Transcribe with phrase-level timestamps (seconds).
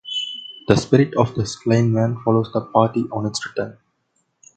[0.67, 3.77] The spirit of the slain man follows the party on its return.